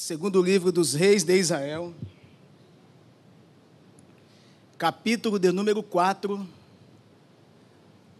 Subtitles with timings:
[0.00, 1.92] Segundo livro dos reis de Israel,
[4.78, 6.48] capítulo de número 4,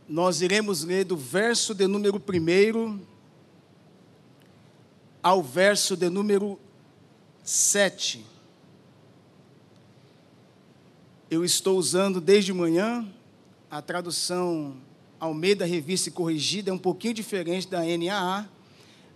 [0.09, 3.01] nós iremos ler do verso de número 1
[5.23, 6.59] ao verso de número
[7.45, 8.27] 7.
[11.31, 13.09] Eu estou usando desde manhã
[13.71, 14.77] a tradução
[15.21, 18.49] Almeida Revista e Corrigida, é um pouquinho diferente da NAA,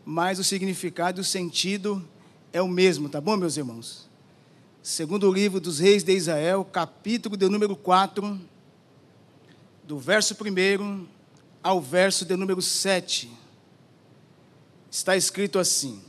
[0.05, 2.09] mas o significado e o sentido
[2.53, 4.09] é o mesmo, tá bom, meus irmãos?
[4.83, 8.39] Segundo o livro dos Reis de Israel, capítulo de número 4,
[9.85, 11.07] do verso 1
[11.63, 13.31] ao verso de número 7,
[14.91, 16.03] está escrito assim: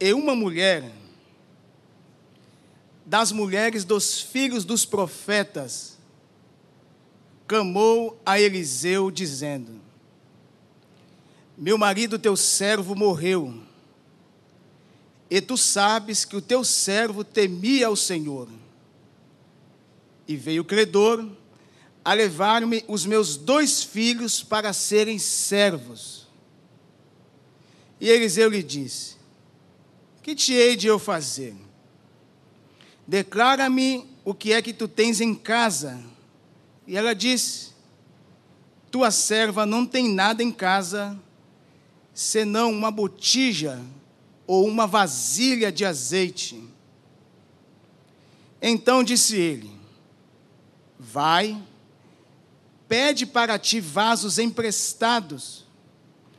[0.00, 0.90] E uma mulher,
[3.06, 5.96] das mulheres dos filhos dos profetas,
[7.46, 9.80] clamou a Eliseu, dizendo:
[11.56, 13.63] Meu marido, teu servo, morreu
[15.30, 18.48] e tu sabes que o teu servo temia o Senhor.
[20.28, 21.28] E veio o credor
[22.04, 26.28] a levar-me os meus dois filhos para serem servos.
[28.00, 29.16] E Eliseu lhe disse:
[30.22, 31.54] Que te hei de eu fazer?
[33.06, 36.02] Declara-me o que é que tu tens em casa.
[36.86, 37.70] E ela disse:
[38.90, 41.18] Tua serva não tem nada em casa,
[42.12, 43.82] senão uma botija
[44.46, 46.62] ou uma vasilha de azeite.
[48.60, 49.70] Então disse ele:
[50.98, 51.60] Vai,
[52.88, 55.64] pede para ti vasos emprestados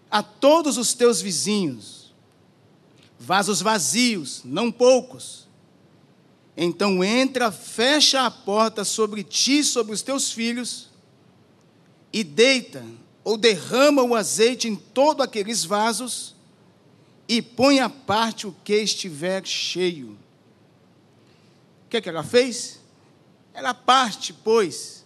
[0.09, 2.13] a todos os teus vizinhos,
[3.19, 5.45] vasos vazios, não poucos.
[6.57, 10.89] Então entra, fecha a porta sobre ti, sobre os teus filhos,
[12.13, 12.85] e deita
[13.25, 16.34] ou derrama o azeite em todos aqueles vasos
[17.27, 20.17] e põe à parte o que estiver cheio.
[21.85, 22.79] O que, é que ela fez?
[23.53, 25.05] Ela parte, pois,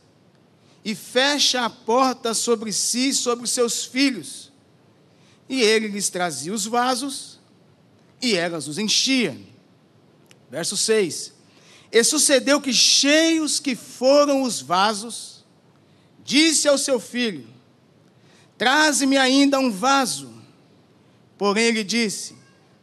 [0.84, 4.52] e fecha a porta sobre si e sobre seus filhos.
[5.48, 7.40] E ele lhes trazia os vasos,
[8.22, 9.40] e elas os enchia.
[10.50, 11.34] Verso 6.
[11.92, 15.44] E sucedeu que, cheios que foram os vasos,
[16.24, 17.48] disse ao seu filho:
[18.58, 20.39] Traze-me ainda um vaso.
[21.40, 22.36] Porém ele disse: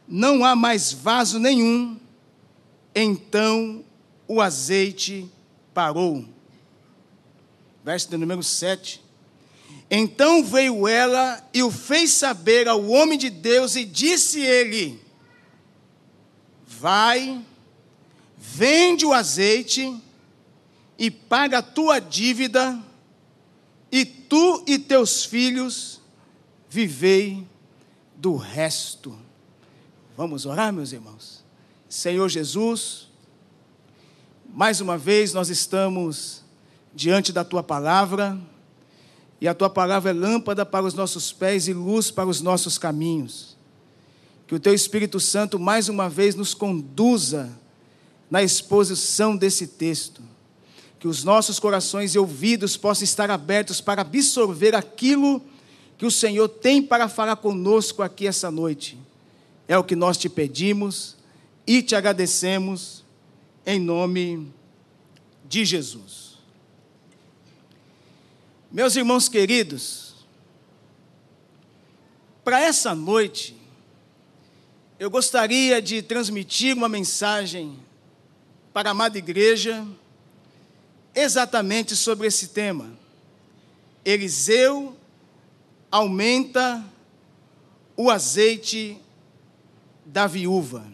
[0.07, 1.95] Não há mais vaso nenhum.
[2.93, 3.85] Então
[4.27, 5.31] o azeite
[5.75, 6.25] parou.
[7.85, 9.05] Verso de número 7.
[9.91, 14.99] Então veio ela e o fez saber ao homem de Deus e disse ele:
[16.65, 17.39] Vai,
[18.35, 20.01] vende o azeite
[20.97, 22.75] e paga a tua dívida,
[23.91, 26.01] e tu e teus filhos
[26.67, 27.45] vivei
[28.17, 29.15] do resto.
[30.17, 31.45] Vamos orar, meus irmãos?
[31.87, 33.07] Senhor Jesus,
[34.51, 36.43] mais uma vez nós estamos
[36.93, 38.37] diante da tua palavra,
[39.39, 42.79] e a tua palavra é lâmpada para os nossos pés e luz para os nossos
[42.79, 43.55] caminhos.
[44.47, 47.51] Que o teu Espírito Santo mais uma vez nos conduza
[48.31, 50.23] na exposição desse texto.
[50.99, 55.47] Que os nossos corações e ouvidos possam estar abertos para absorver aquilo que
[55.97, 58.97] que o Senhor tem para falar conosco aqui essa noite.
[59.67, 61.15] É o que nós te pedimos
[61.65, 63.03] e te agradecemos
[63.65, 64.53] em nome
[65.43, 66.37] de Jesus.
[68.71, 70.13] Meus irmãos queridos,
[72.43, 73.57] para essa noite,
[74.99, 77.77] eu gostaria de transmitir uma mensagem
[78.71, 79.85] para a amada igreja,
[81.13, 82.91] exatamente sobre esse tema.
[84.05, 84.95] Eliseu
[85.97, 86.83] aumenta
[87.95, 89.01] o azeite
[90.05, 90.85] da viúva.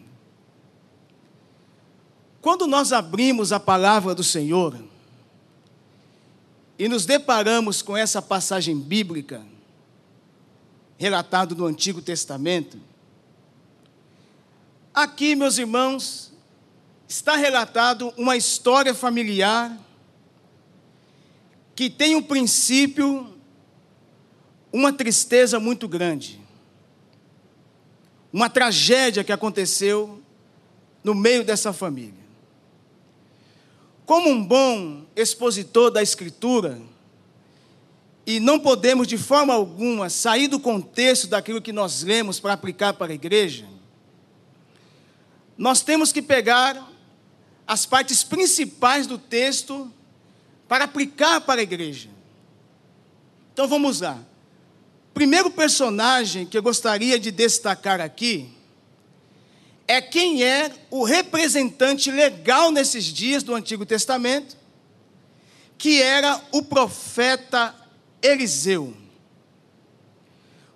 [2.41, 4.81] Quando nós abrimos a palavra do Senhor
[6.79, 9.45] e nos deparamos com essa passagem bíblica
[10.97, 12.79] relatada no Antigo Testamento,
[14.93, 16.31] aqui, meus irmãos,
[17.07, 19.77] está relatado uma história familiar
[21.75, 23.32] que tem um princípio
[24.73, 26.41] uma tristeza muito grande,
[28.33, 30.19] uma tragédia que aconteceu
[31.03, 32.23] no meio dessa família.
[34.03, 36.81] Como um bom expositor da Escritura,
[38.25, 42.93] e não podemos de forma alguma sair do contexto daquilo que nós lemos para aplicar
[42.93, 43.67] para a igreja,
[45.55, 46.89] nós temos que pegar
[47.67, 49.91] as partes principais do texto
[50.67, 52.09] para aplicar para a igreja.
[53.53, 54.19] Então vamos lá.
[55.13, 58.49] Primeiro personagem que eu gostaria de destacar aqui
[59.87, 64.57] é quem é o representante legal nesses dias do Antigo Testamento,
[65.77, 67.75] que era o profeta
[68.21, 68.95] Eliseu.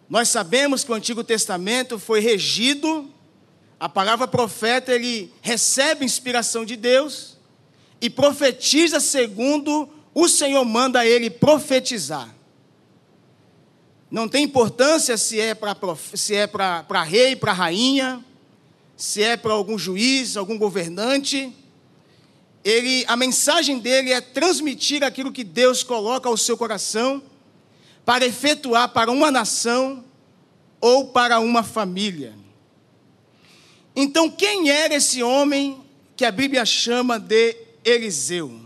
[0.09, 3.11] Nós sabemos que o Antigo Testamento foi regido,
[3.79, 7.37] a palavra profeta, ele recebe inspiração de Deus
[7.99, 12.36] e profetiza segundo o Senhor manda ele profetizar.
[14.09, 15.75] Não tem importância se é para
[16.31, 18.23] é para rei, para rainha,
[18.95, 21.53] se é para algum juiz, algum governante.
[22.63, 27.21] Ele, a mensagem dele é transmitir aquilo que Deus coloca ao seu coração
[28.05, 30.03] para efetuar para uma nação
[30.79, 32.33] ou para uma família.
[33.95, 35.83] Então, quem era esse homem
[36.15, 38.61] que a Bíblia chama de Eliseu?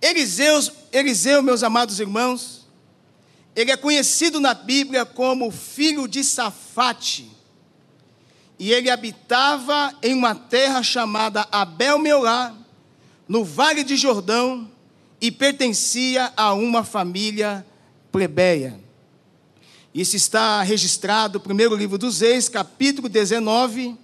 [0.00, 0.60] Eliseu,
[0.92, 2.59] Eliseu, meus amados irmãos,
[3.54, 7.30] ele é conhecido na Bíblia como filho de Safate.
[8.58, 12.54] E ele habitava em uma terra chamada Abel-Meolá,
[13.26, 14.70] no Vale de Jordão,
[15.20, 17.64] e pertencia a uma família
[18.10, 18.78] plebeia.
[19.94, 23.96] Isso está registrado no primeiro livro dos Reis, capítulo 19,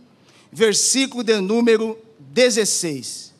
[0.51, 3.33] versículo de número 16.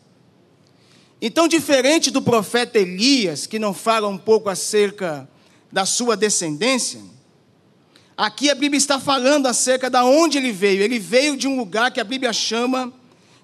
[1.21, 5.29] Então, diferente do profeta Elias, que não fala um pouco acerca
[5.71, 7.01] da sua descendência,
[8.17, 10.83] aqui a Bíblia está falando acerca de onde ele veio.
[10.83, 12.93] Ele veio de um lugar que a Bíblia chama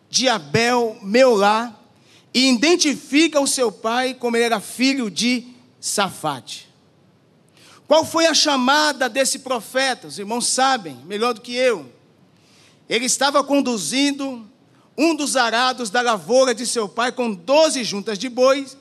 [0.08, 1.78] de Abel Meolá
[2.34, 5.46] e identifica o seu pai como ele era filho de
[5.80, 6.68] Safate.
[7.86, 10.06] Qual foi a chamada desse profeta?
[10.06, 11.90] Os irmãos sabem, melhor do que eu.
[12.88, 14.48] Ele estava conduzindo
[14.96, 18.76] um dos arados da lavoura de seu pai com doze juntas de bois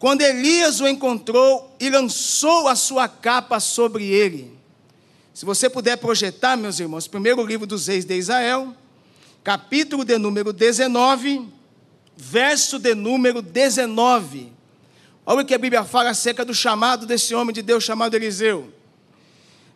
[0.00, 4.58] quando Elias o encontrou e lançou a sua capa sobre ele.
[5.34, 8.74] Se você puder projetar, meus irmãos, primeiro livro dos reis de Israel,
[9.44, 11.46] capítulo de número 19,
[12.16, 14.50] verso de número 19.
[15.26, 18.72] Olha o que a Bíblia fala acerca do chamado desse homem de Deus chamado Eliseu.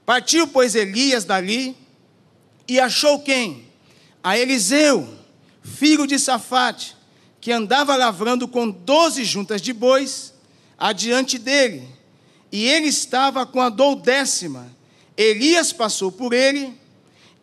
[0.06, 1.76] Partiu, pois, Elias dali
[2.66, 3.68] e achou quem?
[4.22, 5.06] A Eliseu,
[5.62, 6.96] filho de Safate,
[7.44, 10.32] que andava lavrando com doze juntas de bois
[10.78, 11.86] adiante dele,
[12.50, 13.68] e ele estava com a
[14.02, 14.74] décima.
[15.14, 16.72] Elias passou por ele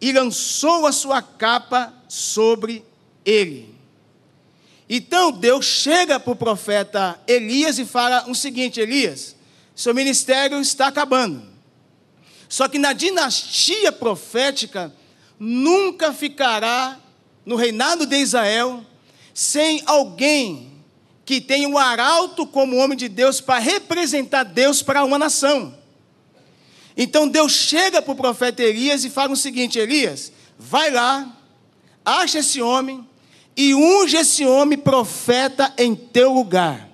[0.01, 2.83] e lançou a sua capa sobre
[3.23, 3.75] ele.
[4.89, 9.35] Então Deus chega para o profeta Elias e fala o seguinte: Elias,
[9.75, 11.43] seu ministério está acabando.
[12.49, 14.91] Só que na dinastia profética
[15.39, 16.99] nunca ficará
[17.45, 18.83] no reinado de Israel
[19.33, 20.71] sem alguém
[21.25, 25.73] que tenha um arauto como homem de Deus para representar Deus para uma nação.
[26.97, 31.37] Então Deus chega para o profeta Elias e fala o seguinte: Elias, vai lá,
[32.03, 33.07] acha esse homem
[33.55, 36.89] e unge esse homem profeta em teu lugar.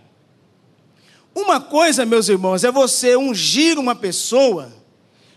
[1.33, 4.73] Uma coisa, meus irmãos, é você ungir uma pessoa,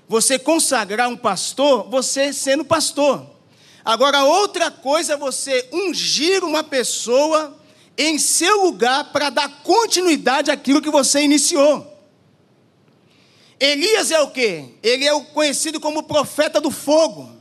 [0.08, 3.39] você consagrar um pastor, você sendo pastor.
[3.90, 7.58] Agora, outra coisa é você ungir uma pessoa
[7.98, 11.92] em seu lugar para dar continuidade àquilo que você iniciou.
[13.58, 14.66] Elias é o quê?
[14.80, 17.32] Ele é o conhecido como profeta do fogo.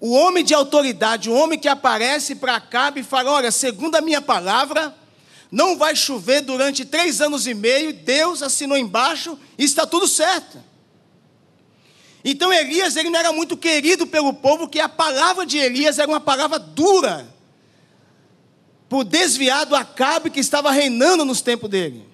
[0.00, 4.00] O homem de autoridade, o homem que aparece para Acabe e fala: Olha, segundo a
[4.00, 4.96] minha palavra,
[5.50, 7.92] não vai chover durante três anos e meio.
[7.92, 10.71] Deus assinou embaixo e está tudo certo.
[12.24, 16.08] Então Elias ele não era muito querido pelo povo, que a palavra de Elias era
[16.08, 17.32] uma palavra dura,
[18.88, 22.06] por desviar do Acabe que estava reinando nos tempos dele.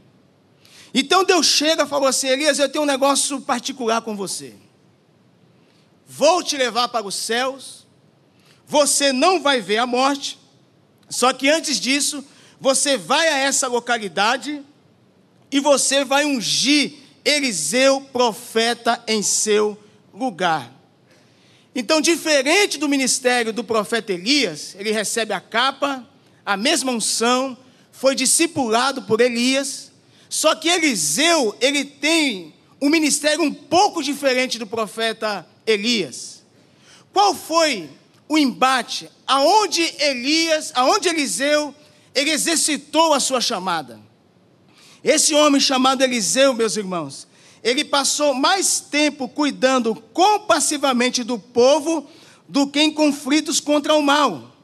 [0.94, 4.54] Então Deus chega e falou assim: Elias, eu tenho um negócio particular com você.
[6.06, 7.86] Vou te levar para os céus,
[8.66, 10.38] você não vai ver a morte,
[11.10, 12.24] só que antes disso,
[12.58, 14.62] você vai a essa localidade
[15.52, 19.78] e você vai ungir Eliseu, profeta, em seu
[20.18, 20.72] lugar.
[21.74, 26.04] Então, diferente do ministério do profeta Elias, ele recebe a capa,
[26.44, 27.56] a mesma unção,
[27.92, 29.92] foi discipulado por Elias,
[30.28, 36.42] só que Eliseu, ele tem um ministério um pouco diferente do profeta Elias.
[37.12, 37.88] Qual foi
[38.28, 39.08] o embate?
[39.26, 41.74] Aonde Elias, aonde Eliseu,
[42.14, 44.00] ele exercitou a sua chamada?
[45.02, 47.27] Esse homem chamado Eliseu, meus irmãos,
[47.62, 52.08] ele passou mais tempo cuidando compassivamente do povo
[52.48, 54.56] do que em conflitos contra o mal.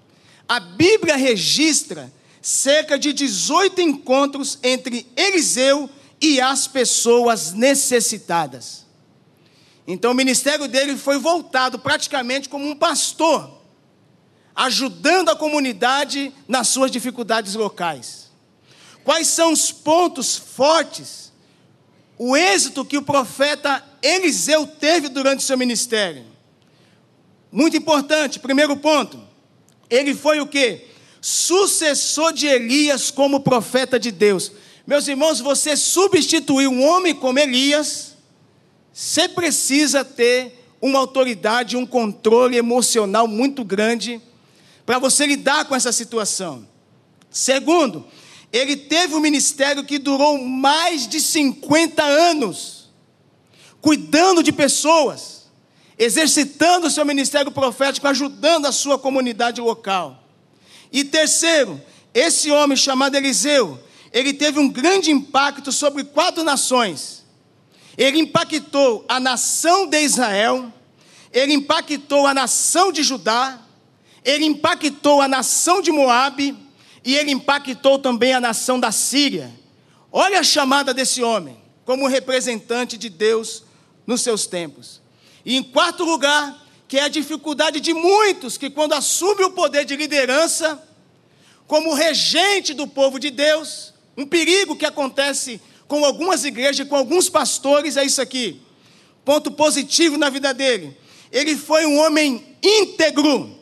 [0.49, 5.89] A Bíblia registra cerca de 18 encontros entre Eliseu
[6.21, 8.85] e as pessoas necessitadas.
[9.87, 13.63] Então o ministério dele foi voltado praticamente como um pastor,
[14.55, 18.31] ajudando a comunidade nas suas dificuldades locais.
[19.03, 21.33] Quais são os pontos fortes,
[22.19, 26.25] o êxito que o profeta Eliseu teve durante seu ministério?
[27.51, 29.21] Muito importante, primeiro ponto,
[29.89, 30.87] ele foi o que?
[31.21, 34.53] Sucessor de Elias como profeta de Deus.
[34.87, 38.15] Meus irmãos, você substituir um homem como Elias,
[38.93, 44.21] você precisa ter uma autoridade, um controle emocional muito grande
[44.85, 46.69] para você lidar com essa situação.
[47.31, 48.07] Segundo,
[48.55, 52.89] ele teve um ministério que durou mais de 50 anos,
[53.81, 55.51] cuidando de pessoas,
[55.99, 60.23] exercitando o seu ministério profético, ajudando a sua comunidade local.
[60.93, 61.83] E terceiro,
[62.15, 63.77] esse homem chamado Eliseu,
[64.13, 67.25] ele teve um grande impacto sobre quatro nações.
[67.99, 70.73] Ele impactou a nação de Israel,
[71.33, 73.59] ele impactou a nação de Judá,
[74.25, 76.64] ele impactou a nação de Moabe
[77.05, 79.53] e ele impactou também a nação da Síria.
[80.11, 83.65] Olha a chamada desse homem como representante de Deus
[84.07, 85.03] nos seus tempos.
[85.45, 89.85] E em quarto lugar, que é a dificuldade de muitos que quando assumem o poder
[89.85, 90.83] de liderança,
[91.67, 97.29] como regente do povo de Deus, um perigo que acontece com algumas igrejas, com alguns
[97.29, 98.61] pastores, é isso aqui.
[99.25, 100.97] Ponto positivo na vida dele.
[101.31, 103.59] Ele foi um homem íntegro,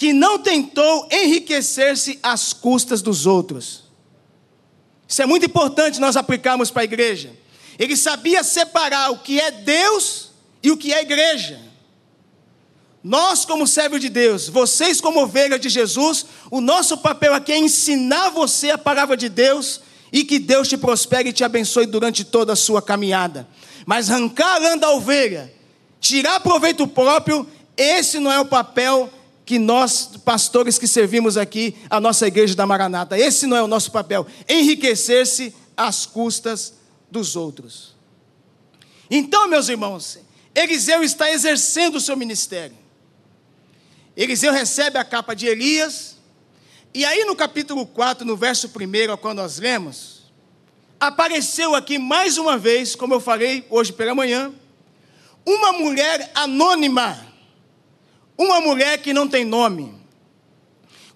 [0.00, 3.84] que não tentou enriquecer-se às custas dos outros.
[5.06, 7.36] Isso é muito importante nós aplicarmos para a igreja.
[7.78, 10.30] Ele sabia separar o que é Deus
[10.62, 11.60] e o que é igreja.
[13.04, 17.58] Nós, como servo de Deus, vocês, como ovelha de Jesus, o nosso papel aqui é
[17.58, 22.24] ensinar você a palavra de Deus e que Deus te prospere e te abençoe durante
[22.24, 23.46] toda a sua caminhada.
[23.84, 25.52] Mas arrancar a lã da ovelha,
[26.00, 29.10] tirar proveito próprio, esse não é o papel
[29.50, 33.66] que nós, pastores que servimos aqui, a nossa igreja da Maranata, esse não é o
[33.66, 34.24] nosso papel.
[34.48, 36.74] Enriquecer-se às custas
[37.10, 37.96] dos outros.
[39.10, 40.20] Então, meus irmãos,
[40.54, 42.76] Eliseu está exercendo o seu ministério.
[44.16, 46.16] Eliseu recebe a capa de Elias,
[46.94, 50.30] e aí no capítulo 4, no verso 1, quando nós lemos,
[51.00, 54.54] apareceu aqui mais uma vez, como eu falei hoje pela manhã,
[55.44, 57.29] uma mulher anônima,
[58.40, 59.94] uma mulher que não tem nome.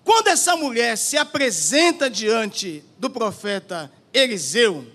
[0.04, 4.86] Quando essa mulher se apresenta diante do profeta Eliseu,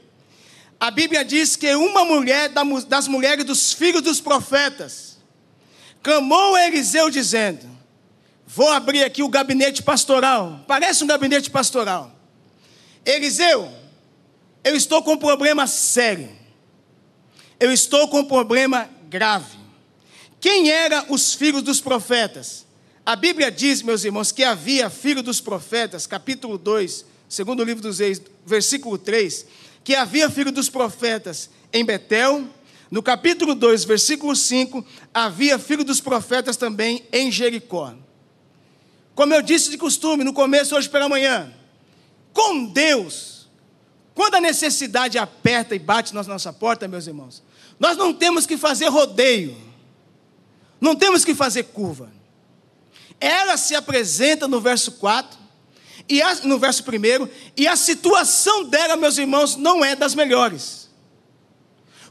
[0.80, 2.50] a Bíblia diz que uma mulher
[2.88, 5.18] das mulheres dos filhos dos profetas
[6.04, 7.68] clamou a Eliseu dizendo:
[8.46, 10.64] Vou abrir aqui o gabinete pastoral.
[10.68, 12.16] Parece um gabinete pastoral.
[13.04, 13.74] Eliseu,
[14.64, 16.30] eu estou com um problema sério.
[17.60, 19.58] Eu estou com um problema grave.
[20.40, 22.66] Quem eram os filhos dos profetas?
[23.06, 27.82] A Bíblia diz, meus irmãos, que havia filho dos profetas, capítulo 2, segundo o livro
[27.82, 29.46] dos Reis, versículo 3,
[29.84, 32.48] que havia filho dos profetas em Betel.
[32.90, 37.94] No capítulo 2, versículo 5, havia filho dos profetas também em Jericó.
[39.14, 41.54] Como eu disse de costume no começo, hoje pela manhã,
[42.32, 43.50] com Deus,
[44.16, 47.44] quando a necessidade aperta e bate na nossa porta, meus irmãos,
[47.80, 49.69] nós não temos que fazer rodeio,
[50.80, 52.12] não temos que fazer curva.
[53.20, 55.38] Ela se apresenta no verso 4,
[56.08, 60.90] e a, no verso 1, e a situação dela, meus irmãos, não é das melhores.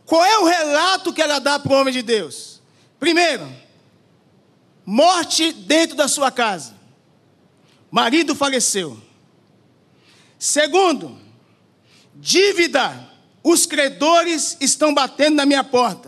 [0.04, 2.62] Qual é o relato que ela dá para o homem de Deus?
[2.98, 3.50] Primeiro,
[4.84, 6.78] morte dentro da sua casa
[7.90, 9.00] marido faleceu.
[10.38, 11.18] Segundo,
[12.14, 13.08] dívida,
[13.42, 16.07] os credores estão batendo na minha porta.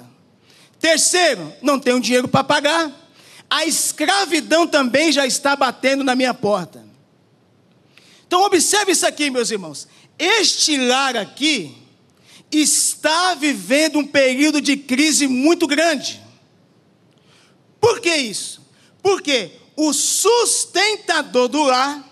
[0.80, 2.90] Terceiro, não tenho dinheiro para pagar.
[3.48, 6.84] A escravidão também já está batendo na minha porta.
[8.26, 9.86] Então, observe isso aqui, meus irmãos.
[10.18, 11.76] Este lar aqui
[12.50, 16.20] está vivendo um período de crise muito grande.
[17.80, 18.60] Por que isso?
[19.02, 22.04] Porque o sustentador do lar,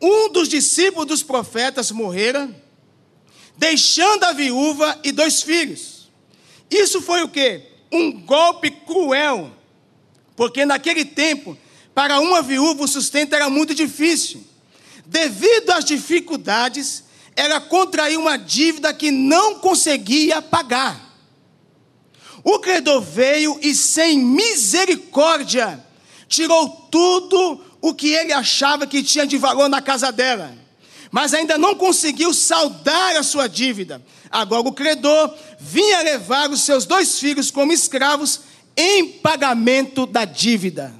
[0.00, 2.48] um dos discípulos dos profetas morrera,
[3.56, 5.97] deixando a viúva e dois filhos.
[6.70, 7.62] Isso foi o que?
[7.90, 9.50] Um golpe cruel,
[10.36, 11.56] porque naquele tempo,
[11.94, 14.44] para uma viúva o sustento era muito difícil.
[15.06, 21.08] Devido às dificuldades, ela contraiu uma dívida que não conseguia pagar.
[22.44, 25.84] O credor veio e, sem misericórdia,
[26.28, 30.56] tirou tudo o que ele achava que tinha de valor na casa dela.
[31.10, 34.02] mas ainda não conseguiu saldar a sua dívida.
[34.30, 38.40] Agora o credor vinha levar os seus dois filhos como escravos
[38.76, 40.94] em pagamento da dívida.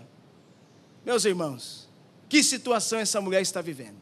[1.05, 1.89] Meus irmãos,
[2.29, 3.97] que situação essa mulher está vivendo?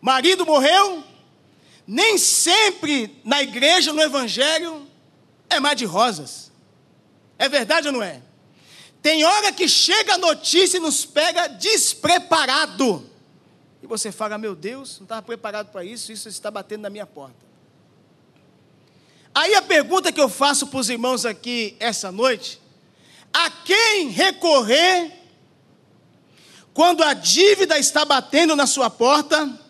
[0.00, 1.02] Marido morreu,
[1.86, 4.86] nem sempre na igreja, no evangelho,
[5.48, 6.52] é mar de rosas.
[7.38, 8.22] É verdade ou não é?
[9.02, 13.10] Tem hora que chega a notícia e nos pega despreparado.
[13.82, 17.04] E você fala, meu Deus, não estava preparado para isso, isso está batendo na minha
[17.04, 17.44] porta.
[19.34, 22.60] Aí a pergunta que eu faço para os irmãos aqui essa noite:
[23.32, 25.12] a quem recorrer
[26.72, 29.60] quando a dívida está batendo na sua porta,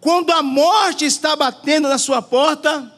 [0.00, 2.92] quando a morte está batendo na sua porta,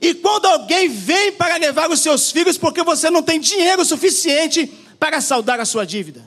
[0.00, 4.66] e quando alguém vem para levar os seus filhos porque você não tem dinheiro suficiente
[4.98, 6.26] para saldar a sua dívida?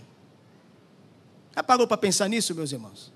[1.56, 3.12] Já parou para pensar nisso, meus irmãos?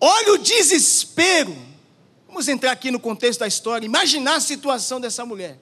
[0.00, 1.65] Olha o desespero.
[2.36, 5.58] Vamos entrar aqui no contexto da história, imaginar a situação dessa mulher.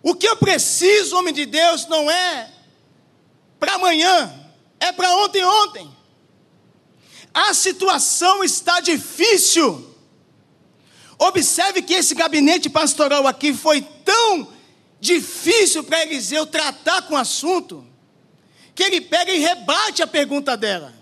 [0.00, 2.48] O que eu preciso, homem de Deus, não é
[3.58, 4.32] para amanhã,
[4.78, 5.90] é para ontem, ontem.
[7.34, 9.92] A situação está difícil.
[11.18, 14.52] Observe que esse gabinete pastoral aqui foi tão
[15.00, 17.84] difícil para Eliseu tratar com o assunto,
[18.72, 20.99] que ele pega e rebate a pergunta dela.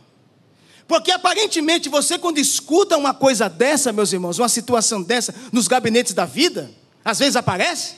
[0.88, 6.14] Porque aparentemente você, quando escuta uma coisa dessa, meus irmãos, uma situação dessa nos gabinetes
[6.14, 7.95] da vida, às vezes aparece,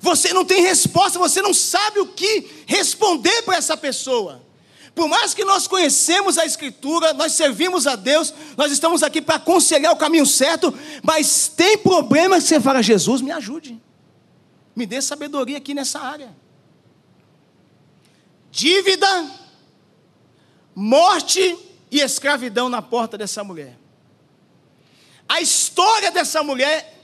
[0.00, 4.40] você não tem resposta, você não sabe o que responder para essa pessoa.
[4.94, 9.36] Por mais que nós conhecemos a Escritura, nós servimos a Deus, nós estamos aqui para
[9.36, 13.82] aconselhar o caminho certo, mas tem problema que você fala, Jesus, me ajude,
[14.76, 16.36] me dê sabedoria aqui nessa área.
[18.52, 19.28] Dívida,
[20.74, 23.78] morte e escravidão na porta dessa mulher.
[25.28, 26.98] A história dessa mulher,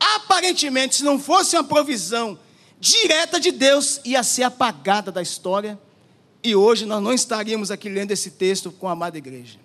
[0.00, 2.38] aparentemente, se não fosse uma provisão
[2.80, 5.78] direta de Deus, ia ser apagada da história.
[6.42, 9.58] E hoje nós não estaríamos aqui lendo esse texto com a amada igreja.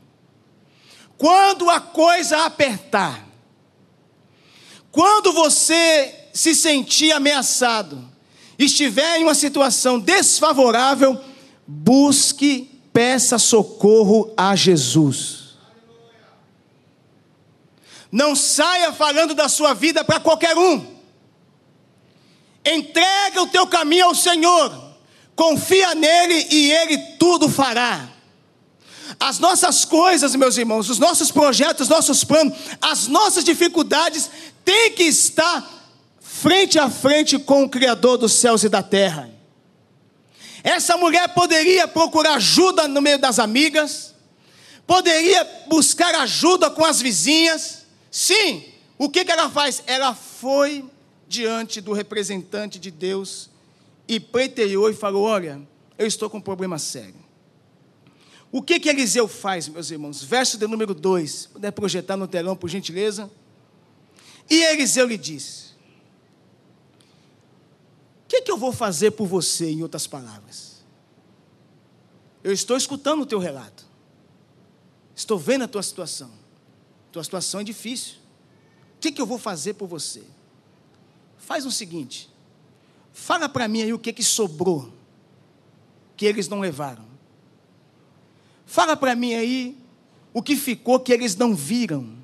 [1.17, 3.25] Quando a coisa apertar,
[4.91, 8.05] quando você se sentir ameaçado,
[8.59, 11.19] estiver em uma situação desfavorável,
[11.65, 15.55] busque peça socorro a Jesus.
[18.11, 20.83] Não saia falando da sua vida para qualquer um.
[22.65, 24.95] Entrega o teu caminho ao Senhor.
[25.35, 28.09] Confia nele e ele tudo fará.
[29.19, 34.27] As nossas coisas, meus irmãos, os nossos projetos, os nossos planos, as nossas dificuldades
[34.65, 35.63] têm que estar
[36.19, 39.36] frente a frente com o Criador dos céus e da terra.
[40.63, 44.13] Essa mulher poderia procurar ajuda no meio das amigas,
[44.85, 47.85] poderia buscar ajuda com as vizinhas.
[48.09, 48.63] Sim,
[48.97, 49.83] o que, que ela faz?
[49.85, 50.83] Ela foi
[51.27, 53.49] diante do representante de Deus
[54.07, 55.61] e preteriou e falou: Olha,
[55.97, 57.27] eu estou com um problema sério.
[58.51, 60.23] O que, que Eliseu faz, meus irmãos?
[60.23, 63.29] Verso de número 2, puder projetar no telão, por gentileza.
[64.49, 65.66] E Eliseu lhe disse:
[68.27, 70.83] que, que eu vou fazer por você, em outras palavras?
[72.43, 73.85] Eu estou escutando o teu relato.
[75.15, 76.31] Estou vendo a tua situação.
[77.11, 78.15] Tua situação é difícil.
[78.95, 80.23] O que, que eu vou fazer por você?
[81.37, 82.29] Faz o seguinte:
[83.13, 84.93] fala para mim aí o que, que sobrou,
[86.15, 87.05] que eles não levaram.
[88.65, 89.77] Fala para mim aí
[90.33, 92.17] o que ficou que eles não viram.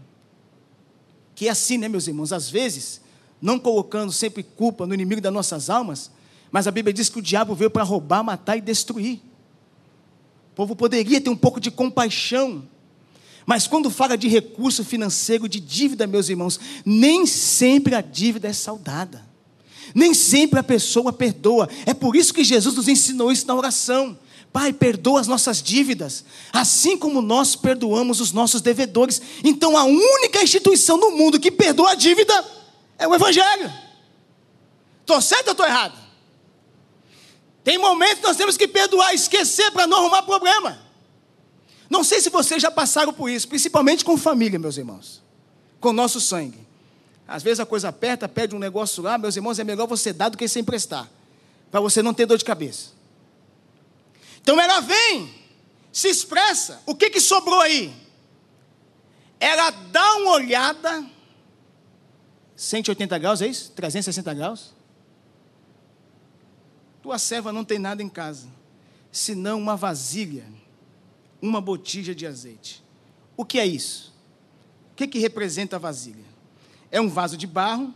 [1.34, 2.32] Que é assim, né, meus irmãos?
[2.32, 3.02] Às vezes,
[3.44, 6.10] não colocando sempre culpa no inimigo das nossas almas,
[6.50, 9.20] mas a Bíblia diz que o diabo veio para roubar, matar e destruir.
[10.54, 12.64] O povo poderia ter um pouco de compaixão,
[13.46, 18.54] mas quando fala de recurso financeiro, de dívida, meus irmãos, nem sempre a dívida é
[18.54, 19.22] saudada.
[19.94, 21.68] Nem sempre a pessoa perdoa.
[21.86, 24.18] É por isso que Jesus nos ensinou isso na oração.
[24.54, 29.22] Pai, perdoa as nossas dívidas, assim como nós perdoamos os nossos devedores.
[29.44, 32.63] Então, a única instituição no mundo que perdoa a dívida
[33.04, 33.72] é o Evangelho.
[35.02, 35.98] Estou certo ou estou errado?
[37.64, 40.80] Tem momentos que nós temos que perdoar, esquecer para não arrumar problema.
[41.90, 45.22] Não sei se vocês já passaram por isso, principalmente com família, meus irmãos,
[45.80, 46.66] com o nosso sangue.
[47.28, 50.30] Às vezes a coisa aperta, pede um negócio lá, meus irmãos, é melhor você dar
[50.30, 51.10] do que se emprestar,
[51.70, 52.92] para você não ter dor de cabeça.
[54.42, 55.34] Então ela vem,
[55.92, 57.94] se expressa, o que, que sobrou aí?
[59.40, 61.13] Ela dá uma olhada
[62.64, 63.72] 180 graus, é isso?
[63.72, 64.74] 360 graus?
[67.02, 68.48] Tua serva não tem nada em casa,
[69.12, 70.46] senão uma vasilha,
[71.42, 72.82] uma botija de azeite.
[73.36, 74.14] O que é isso?
[74.94, 76.24] O que, que representa a vasilha?
[76.90, 77.94] É um vaso de barro,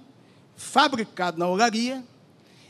[0.57, 2.03] fabricado na olaria,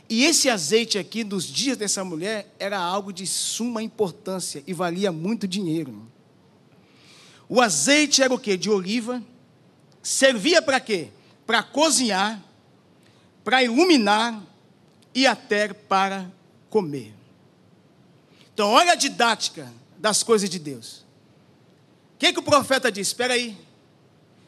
[0.08, 5.10] e esse azeite aqui, dos dias dessa mulher, era algo de suma importância e valia
[5.10, 6.08] muito dinheiro.
[7.48, 8.56] O azeite era o que?
[8.56, 9.20] De oliva.
[10.00, 11.10] Servia para quê?
[11.48, 12.44] Para cozinhar,
[13.42, 14.44] para iluminar
[15.14, 16.30] e até para
[16.68, 17.14] comer.
[18.52, 21.06] Então, olha a didática das coisas de Deus.
[22.14, 23.06] O que, que o profeta diz?
[23.06, 23.56] Espera aí.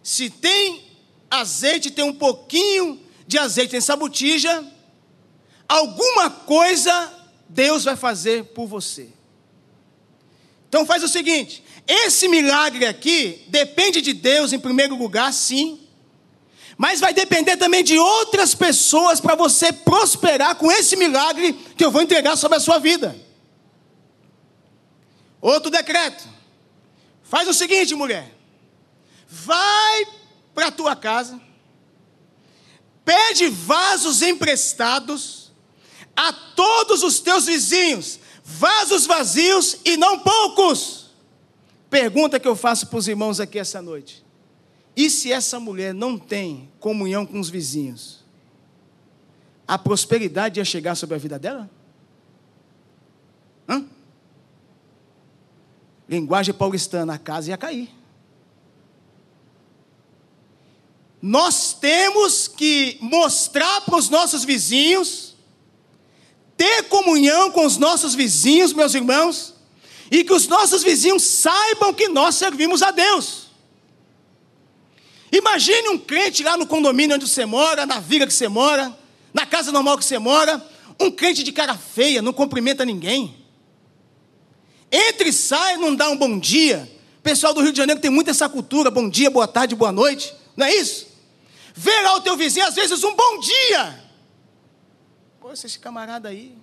[0.02, 0.84] Se tem
[1.30, 4.62] azeite, tem um pouquinho de azeite nessa botija,
[5.66, 7.10] alguma coisa
[7.48, 9.08] Deus vai fazer por você.
[10.68, 15.79] Então faz o seguinte: esse milagre aqui depende de Deus em primeiro lugar, sim,
[16.80, 21.90] mas vai depender também de outras pessoas para você prosperar com esse milagre que eu
[21.90, 23.14] vou entregar sobre a sua vida.
[25.42, 26.26] Outro decreto:
[27.22, 28.34] faz o seguinte, mulher,
[29.28, 30.06] vai
[30.54, 31.38] para a tua casa,
[33.04, 35.52] pede vasos emprestados
[36.16, 41.10] a todos os teus vizinhos, vasos vazios e não poucos.
[41.90, 44.24] Pergunta que eu faço para os irmãos aqui essa noite:
[44.96, 48.24] e se essa mulher não tem comunhão com os vizinhos?
[49.66, 51.70] A prosperidade ia chegar sobre a vida dela?
[53.68, 53.84] Hã?
[56.08, 57.88] Linguagem paulistana, a casa ia cair.
[61.22, 65.36] Nós temos que mostrar para os nossos vizinhos,
[66.56, 69.54] ter comunhão com os nossos vizinhos, meus irmãos,
[70.10, 73.49] e que os nossos vizinhos saibam que nós servimos a Deus.
[75.32, 78.96] Imagine um crente lá no condomínio onde você mora, na vila que você mora,
[79.32, 80.64] na casa normal que você mora,
[80.98, 83.36] um crente de cara feia, não cumprimenta ninguém.
[84.90, 86.90] Entra e sai, não dá um bom dia.
[87.18, 89.92] O pessoal do Rio de Janeiro tem muito essa cultura, bom dia, boa tarde, boa
[89.92, 90.34] noite.
[90.56, 91.06] Não é isso?
[91.74, 94.04] Vê lá o teu vizinho, às vezes, um bom dia.
[95.40, 96.54] Pô, esse camarada aí,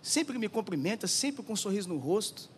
[0.00, 2.48] sempre me cumprimenta, sempre com um sorriso no rosto.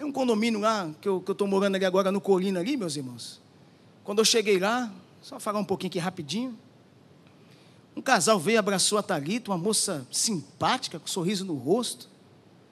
[0.00, 3.38] É um condomínio lá, que eu estou morando ali agora no Colina ali, meus irmãos.
[4.02, 6.58] Quando eu cheguei lá, só falar um pouquinho aqui rapidinho.
[7.94, 12.08] Um casal veio, abraçou a Thalita, uma moça simpática, com um sorriso no rosto.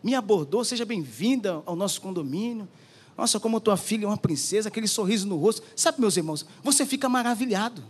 [0.02, 2.66] Me abordou, seja bem-vinda ao nosso condomínio.
[3.14, 5.62] Nossa, como tua filha é uma princesa, aquele sorriso no rosto.
[5.76, 7.84] Sabe, meus irmãos, você fica maravilhado.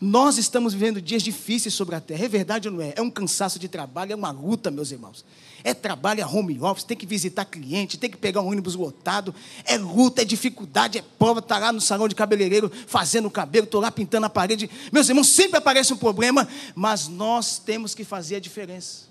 [0.00, 2.92] Nós estamos vivendo dias difíceis sobre a terra, é verdade ou não é?
[2.94, 5.24] É um cansaço de trabalho, é uma luta, meus irmãos.
[5.64, 9.34] É trabalho, é home office, tem que visitar cliente, tem que pegar um ônibus lotado,
[9.64, 13.64] é luta, é dificuldade, é prova, está lá no salão de cabeleireiro fazendo o cabelo,
[13.64, 14.70] estou lá pintando a parede.
[14.92, 19.08] Meus irmãos, sempre aparece um problema, mas nós temos que fazer a diferença.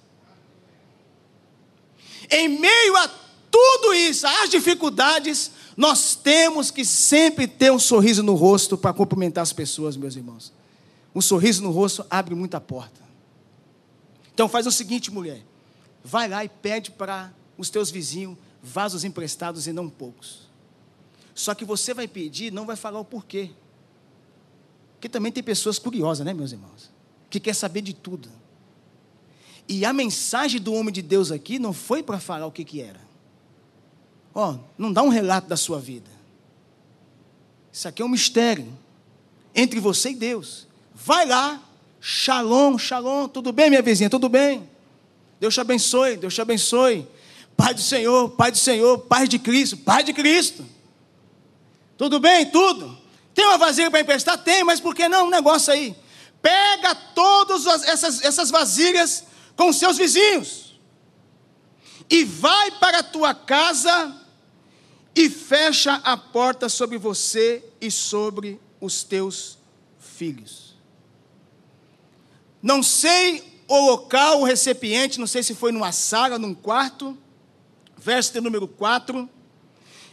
[2.32, 3.10] Em meio a
[3.52, 9.42] tudo isso, as dificuldades, nós temos que sempre ter um sorriso no rosto para cumprimentar
[9.42, 10.57] as pessoas, meus irmãos.
[11.14, 13.02] Um sorriso no rosto abre muita porta.
[14.34, 15.44] Então faz o seguinte, mulher.
[16.04, 20.48] Vai lá e pede para os teus vizinhos vasos emprestados e não poucos.
[21.34, 23.52] Só que você vai pedir, não vai falar o porquê.
[24.94, 26.92] Porque também tem pessoas curiosas, né, meus irmãos?
[27.30, 28.30] Que quer saber de tudo.
[29.68, 32.82] E a mensagem do homem de Deus aqui não foi para falar o que, que
[32.82, 33.00] era.
[34.34, 36.10] Ó, oh, não dá um relato da sua vida.
[37.72, 38.72] Isso aqui é um mistério
[39.54, 40.67] entre você e Deus.
[41.00, 41.62] Vai lá,
[42.02, 44.68] shalom, shalom, tudo bem, minha vizinha, tudo bem.
[45.40, 47.08] Deus te abençoe, Deus te abençoe.
[47.56, 50.66] Pai do Senhor, Pai do Senhor, Pai de Cristo, Pai de Cristo.
[51.96, 52.50] Tudo bem?
[52.50, 52.98] Tudo.
[53.36, 54.44] Tem uma vasilha para emprestar?
[54.44, 55.28] Tem, mas por que não?
[55.28, 55.96] Um negócio aí.
[56.42, 59.24] Pega todas essas, essas vasilhas
[59.56, 60.80] com seus vizinhos
[62.10, 64.16] e vai para a tua casa
[65.16, 69.60] e fecha a porta sobre você e sobre os teus
[70.00, 70.67] filhos.
[72.68, 77.18] Não sei o local, o recipiente, não sei se foi numa sala, num quarto,
[77.98, 79.30] verso número 4.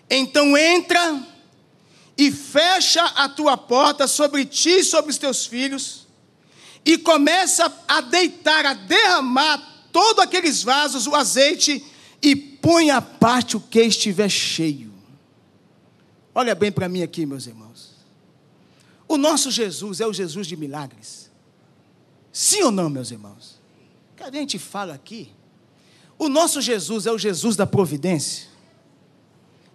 [0.08, 1.20] Então entra
[2.16, 6.06] e fecha a tua porta sobre ti e sobre os teus filhos,
[6.84, 11.84] e começa a deitar, a derramar todos aqueles vasos, o azeite,
[12.22, 14.94] e põe à parte o que estiver cheio.
[16.32, 17.94] Olha bem para mim aqui, meus irmãos.
[19.08, 21.33] O nosso Jesus é o Jesus de milagres.
[22.34, 23.60] Sim ou não, meus irmãos?
[24.16, 25.30] Que a gente fala aqui.
[26.18, 28.48] O nosso Jesus é o Jesus da providência.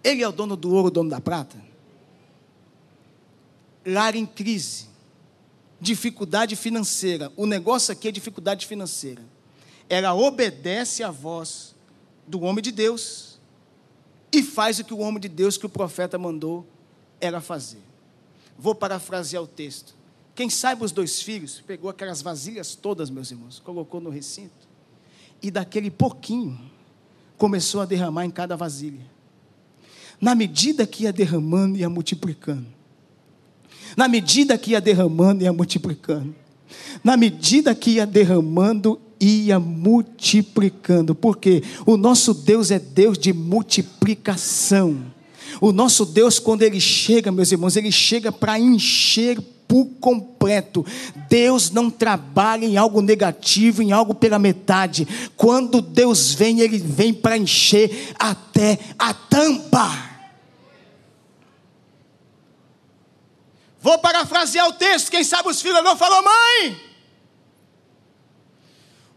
[0.04, 1.56] Ele é o dono do ouro, o dono da prata.
[3.84, 4.88] Lar em crise,
[5.80, 7.32] dificuldade financeira.
[7.34, 9.22] O negócio aqui é dificuldade financeira.
[9.88, 11.74] Ela obedece à voz
[12.26, 13.40] do homem de Deus
[14.30, 16.66] e faz o que o homem de Deus que o profeta mandou
[17.18, 17.80] era fazer.
[18.58, 19.98] Vou parafrasear o texto.
[20.40, 24.66] Quem sabe os dois filhos pegou aquelas vasilhas todas, meus irmãos, colocou no recinto
[25.42, 26.58] e daquele pouquinho
[27.36, 29.04] começou a derramar em cada vasilha.
[30.18, 32.64] Na medida que ia derramando, ia multiplicando.
[33.94, 36.34] Na medida que ia derramando, ia multiplicando.
[37.04, 41.14] Na medida que ia derramando, ia multiplicando.
[41.14, 45.04] Porque o nosso Deus é Deus de multiplicação.
[45.60, 49.38] O nosso Deus, quando Ele chega, meus irmãos, Ele chega para encher
[49.70, 50.84] por completo.
[51.28, 55.06] Deus não trabalha em algo negativo, em algo pela metade.
[55.36, 60.10] Quando Deus vem, Ele vem para encher até a tampa.
[63.80, 66.80] Vou parafrasear o texto, quem sabe os filhos não falou, mãe.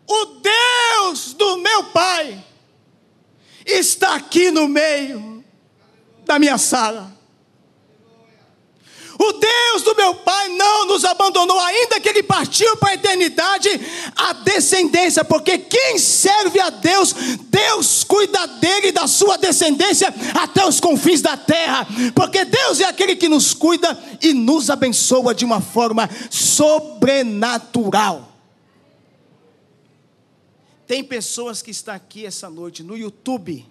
[0.08, 2.46] O Deus do meu pai
[3.66, 5.44] está aqui no meio
[6.24, 7.23] da minha sala.
[9.26, 13.70] O Deus do meu pai não nos abandonou, ainda que ele partiu para a eternidade,
[14.16, 17.14] a descendência, porque quem serve a Deus,
[17.48, 22.86] Deus cuida dele e da sua descendência até os confins da terra, porque Deus é
[22.86, 28.30] aquele que nos cuida e nos abençoa de uma forma sobrenatural.
[30.86, 33.66] Tem pessoas que estão aqui essa noite no YouTube,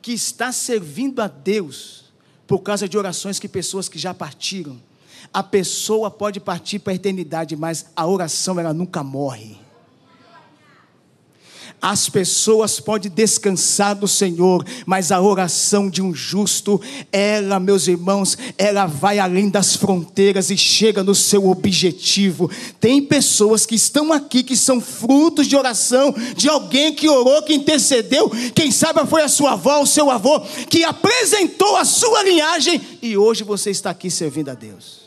[0.00, 2.04] que está servindo a Deus,
[2.50, 4.76] por causa de orações que pessoas que já partiram.
[5.32, 9.56] A pessoa pode partir para a eternidade, mas a oração ela nunca morre.
[11.80, 18.36] As pessoas podem descansar do Senhor, mas a oração de um justo, ela, meus irmãos,
[18.58, 22.50] ela vai além das fronteiras e chega no seu objetivo.
[22.78, 27.54] Tem pessoas que estão aqui que são frutos de oração de alguém que orou, que
[27.54, 32.80] intercedeu, quem sabe foi a sua avó, o seu avô, que apresentou a sua linhagem
[33.00, 34.99] e hoje você está aqui servindo a Deus.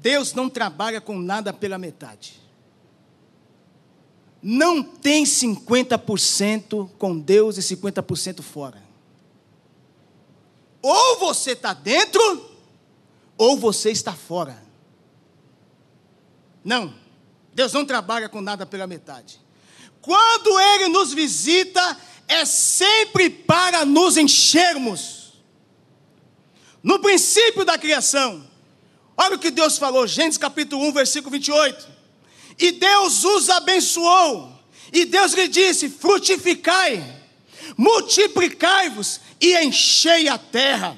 [0.00, 2.40] Deus não trabalha com nada pela metade.
[4.42, 8.82] Não tem 50% com Deus e 50% fora.
[10.80, 12.50] Ou você está dentro,
[13.36, 14.62] ou você está fora.
[16.64, 16.94] Não,
[17.52, 19.38] Deus não trabalha com nada pela metade.
[20.00, 25.34] Quando Ele nos visita, é sempre para nos enchermos.
[26.82, 28.48] No princípio da criação,
[29.22, 31.86] Olha o que Deus falou, Gênesis capítulo 1, versículo 28.
[32.58, 34.50] E Deus os abençoou,
[34.90, 37.04] e Deus lhe disse: frutificai,
[37.76, 40.96] multiplicai-vos e enchei a terra,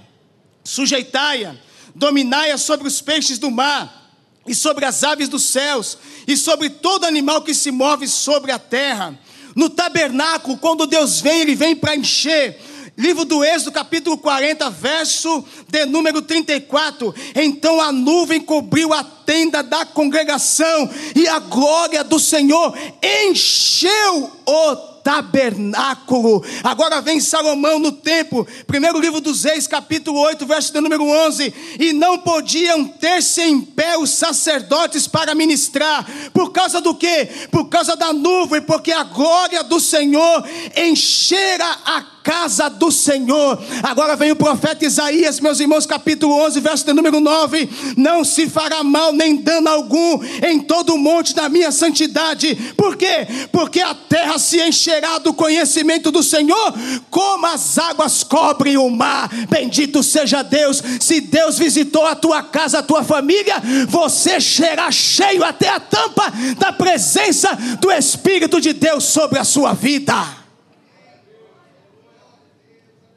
[0.62, 1.56] sujeitai-a,
[1.96, 4.14] dominai-a sobre os peixes do mar,
[4.46, 8.58] e sobre as aves dos céus, e sobre todo animal que se move sobre a
[8.58, 9.18] terra.
[9.56, 12.56] No tabernáculo, quando Deus vem, Ele vem para encher
[12.96, 17.14] Livro do Êxodo, capítulo 40, verso de número 34.
[17.34, 24.92] Então a nuvem cobriu a tenda da congregação, e a glória do Senhor encheu o
[25.02, 26.44] tabernáculo.
[26.62, 31.52] Agora vem Salomão no templo, primeiro livro dos Reis, capítulo 8, verso de número 11.
[31.80, 37.26] E não podiam ter-se em pé os sacerdotes para ministrar, por causa do que?
[37.50, 40.44] Por causa da nuvem, porque a glória do Senhor
[40.76, 43.62] enchera a casa do Senhor.
[43.82, 48.48] Agora vem o profeta Isaías, meus irmãos, capítulo 11, verso de número 9: Não se
[48.48, 52.54] fará mal nem dano algum em todo o monte da minha santidade.
[52.76, 53.26] Por quê?
[53.50, 56.74] Porque a terra se encherá do conhecimento do Senhor,
[57.10, 59.28] como as águas cobrem o mar.
[59.48, 60.82] Bendito seja Deus.
[61.00, 63.56] Se Deus visitou a tua casa, a tua família,
[63.88, 69.72] você será cheio até a tampa da presença do Espírito de Deus sobre a sua
[69.72, 70.41] vida.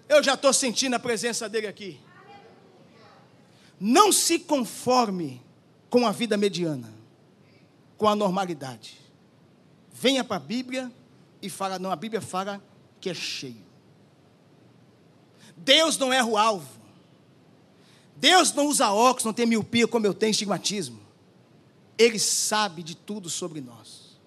[0.08, 2.00] Eu já estou sentindo a presença dele aqui.
[3.80, 5.42] Não se conforme
[5.90, 6.94] com a vida mediana,
[7.98, 9.00] com a normalidade.
[9.92, 10.92] Venha para a Bíblia
[11.42, 12.62] e fala, não, a Bíblia fala
[13.00, 13.66] que é cheio.
[15.58, 16.70] Deus não erra o alvo.
[18.16, 21.00] Deus não usa óculos, não tem miopia como eu tenho estigmatismo.
[21.98, 24.18] Ele sabe de tudo sobre nós.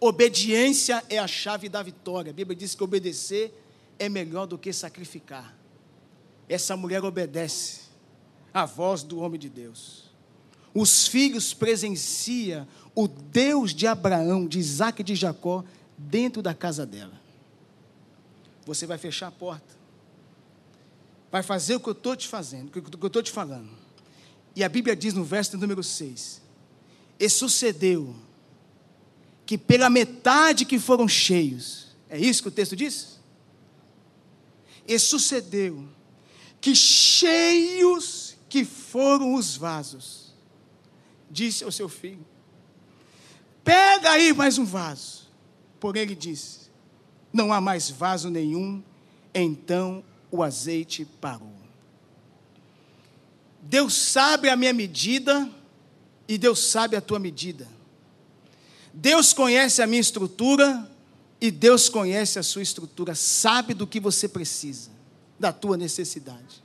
[0.00, 2.30] Obediência é a chave da vitória.
[2.30, 3.52] A Bíblia diz que obedecer
[3.98, 5.56] é melhor do que sacrificar.
[6.48, 7.82] Essa mulher obedece
[8.52, 10.04] à voz do homem de Deus.
[10.74, 15.64] Os filhos presenciam o Deus de Abraão, de Isaac e de Jacó
[15.96, 17.20] dentro da casa dela.
[18.64, 19.76] Você vai fechar a porta.
[21.30, 23.70] Vai fazer o que eu estou te fazendo, o que eu estou te falando.
[24.54, 26.40] E a Bíblia diz no verso número 6:
[27.18, 28.14] E sucedeu
[29.44, 33.17] que pela metade que foram cheios, é isso que o texto diz?
[34.88, 35.86] E sucedeu
[36.60, 40.34] que cheios que foram os vasos,
[41.30, 42.26] disse ao seu filho:
[43.62, 45.28] Pega aí mais um vaso.
[45.78, 46.70] Porém, ele disse:
[47.30, 48.82] Não há mais vaso nenhum.
[49.34, 51.52] Então o azeite parou.
[53.60, 55.48] Deus sabe a minha medida
[56.26, 57.68] e Deus sabe a tua medida.
[58.94, 60.90] Deus conhece a minha estrutura
[61.40, 64.90] e Deus conhece a sua estrutura, sabe do que você precisa,
[65.38, 66.62] da tua necessidade.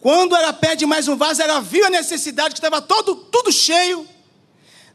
[0.00, 4.06] Quando ela pede mais um vaso, ela viu a necessidade que estava todo, tudo cheio.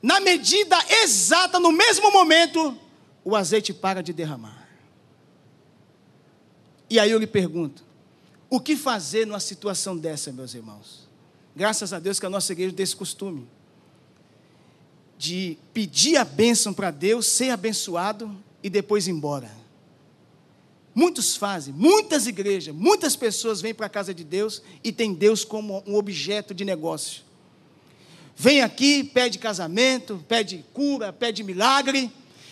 [0.02, 2.78] Na medida exata, no mesmo momento,
[3.24, 4.68] o azeite para de derramar.
[6.90, 7.84] E aí eu lhe pergunto:
[8.50, 11.08] o que fazer numa situação dessa, meus irmãos?
[11.56, 13.48] Graças a Deus que a nossa igreja tem esse costume
[15.24, 19.50] de pedir a bênção para Deus, ser abençoado e depois ir embora.
[20.94, 25.46] Muitos fazem, muitas igrejas, muitas pessoas vêm para a casa de Deus e tem Deus
[25.46, 27.22] como um objeto de negócio.
[28.36, 32.12] Vem aqui, pede casamento, pede cura, pede milagre,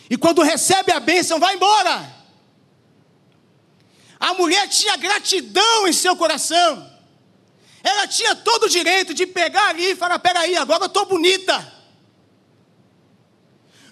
[0.10, 2.10] e quando recebe a bênção, vai embora.
[4.18, 6.90] A mulher tinha gratidão em seu coração.
[7.84, 11.81] Ela tinha todo o direito de pegar ali e falar: peraí, agora eu estou bonita.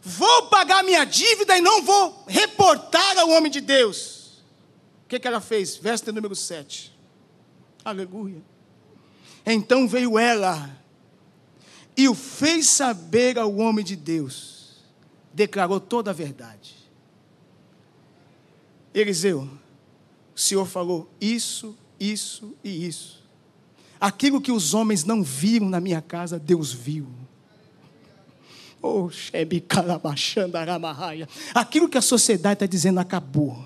[0.01, 4.43] Vou pagar minha dívida e não vou reportar ao homem de Deus.
[5.05, 5.75] O que, que ela fez?
[5.75, 6.97] Verso número 7.
[7.83, 8.41] Aleluia.
[9.45, 10.69] Então veio ela
[11.97, 14.77] e o fez saber ao homem de Deus.
[15.33, 16.75] Declarou toda a verdade.
[18.93, 19.49] Eliseu,
[20.35, 23.19] o Senhor falou isso, isso e isso.
[23.99, 27.07] Aquilo que os homens não viram na minha casa, Deus viu.
[31.53, 33.65] Aquilo que a sociedade está dizendo acabou.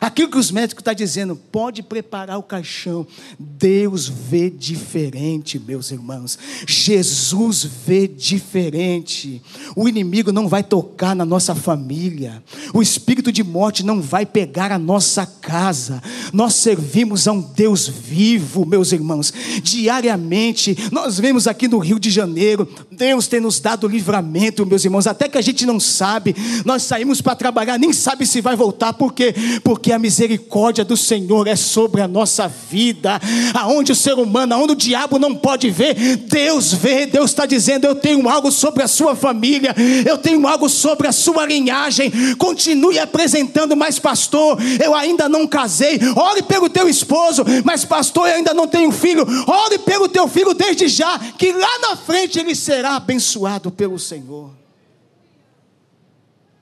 [0.00, 3.06] Aquilo que os médicos estão tá dizendo, pode preparar o caixão.
[3.38, 6.38] Deus vê diferente, meus irmãos.
[6.66, 9.42] Jesus vê diferente.
[9.74, 12.42] O inimigo não vai tocar na nossa família.
[12.74, 16.02] O espírito de morte não vai pegar a nossa casa.
[16.32, 19.32] Nós servimos a um Deus vivo, meus irmãos.
[19.62, 25.06] Diariamente, nós vemos aqui no Rio de Janeiro, Deus tem nos dado livramento, meus irmãos.
[25.06, 26.34] Até que a gente não sabe,
[26.64, 29.34] nós saímos para trabalhar, nem sabe se vai voltar, por quê?
[29.66, 33.20] Porque a misericórdia do Senhor é sobre a nossa vida.
[33.52, 37.04] Aonde o ser humano, aonde o diabo não pode ver, Deus vê.
[37.04, 39.74] Deus está dizendo: Eu tenho algo sobre a sua família,
[40.08, 42.12] eu tenho algo sobre a sua linhagem.
[42.36, 45.98] Continue apresentando, mas pastor, eu ainda não casei.
[46.14, 49.26] Ore pelo teu esposo, mas pastor, eu ainda não tenho filho.
[49.48, 54.52] Ore pelo teu filho desde já, que lá na frente ele será abençoado pelo Senhor.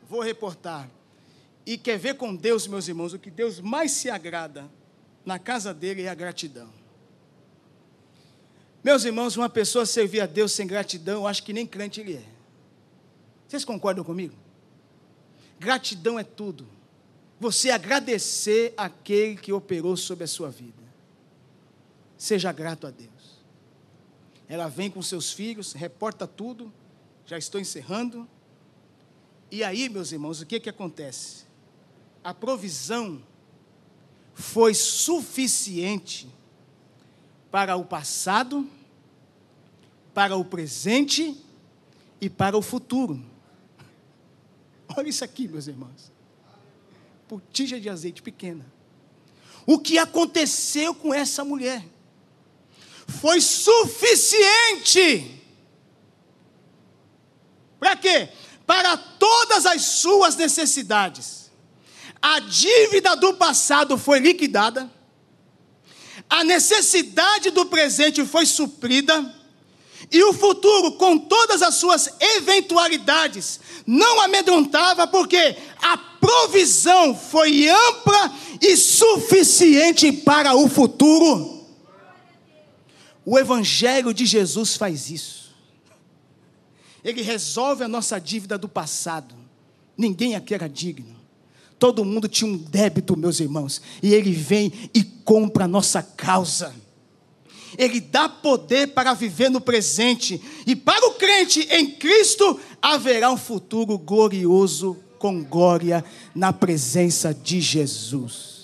[0.09, 0.89] Vou reportar
[1.67, 4.71] e quer ver com Deus, meus irmãos, o que Deus mais se agrada
[5.25, 6.69] na casa dele é a gratidão.
[8.83, 12.17] Meus irmãos, uma pessoa servir a Deus sem gratidão, eu acho que nem crente ele
[12.17, 12.25] é.
[13.49, 14.35] Vocês concordam comigo?
[15.59, 16.67] Gratidão é tudo.
[17.41, 20.83] Você agradecer aquele que operou sobre a sua vida.
[22.19, 23.11] Seja grato a Deus.
[24.49, 26.73] Ela vem com seus filhos, reporta tudo.
[27.27, 28.29] Já estou encerrando.
[29.51, 31.45] E aí, meus irmãos, o que, que acontece?
[32.25, 33.23] A provisão
[34.33, 36.27] foi suficiente
[37.51, 38.67] para o passado,
[40.15, 41.37] para o presente
[42.19, 43.23] e para o futuro.
[44.97, 46.11] Olha isso aqui, meus irmãos.
[47.29, 48.65] Botija de azeite pequena.
[49.67, 51.85] O que aconteceu com essa mulher
[53.07, 55.31] foi suficiente.
[57.79, 58.31] Para quê?
[58.67, 61.44] Para todas as suas necessidades
[62.27, 64.91] a dívida do passado foi liquidada,
[66.31, 69.31] a necessidade do presente foi suprida,
[70.11, 78.35] e o futuro, com todas as suas eventualidades, não amedrontava, porque a provisão foi ampla
[78.59, 81.63] e suficiente para o futuro.
[83.23, 85.55] O Evangelho de Jesus faz isso.
[87.05, 89.35] Ele resolve a nossa dívida do passado.
[89.95, 91.24] Ninguém aqui era digno.
[91.79, 93.81] Todo mundo tinha um débito, meus irmãos.
[94.03, 96.75] E ele vem e compra a nossa causa.
[97.77, 100.41] Ele dá poder para viver no presente.
[100.67, 106.05] E para o crente em Cristo haverá um futuro glorioso com glória
[106.35, 108.55] na presença de Jesus.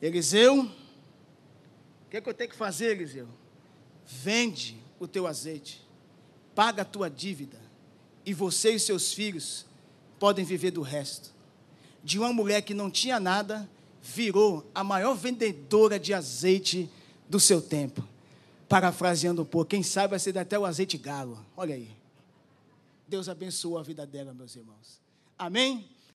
[0.00, 3.28] Eliseu, o que, é que eu tenho que fazer, Eliseu?
[4.04, 5.86] Vende o teu azeite,
[6.54, 7.60] paga a tua dívida,
[8.26, 9.64] e você e seus filhos
[10.22, 11.32] podem viver do resto.
[12.04, 13.68] De uma mulher que não tinha nada,
[14.00, 16.88] virou a maior vendedora de azeite
[17.28, 18.06] do seu tempo.
[18.68, 21.44] Parafraseando um pouco, quem sabe vai ser até o azeite galo.
[21.56, 21.90] Olha aí.
[23.08, 25.00] Deus abençoou a vida dela, meus irmãos.
[25.36, 25.88] Amém?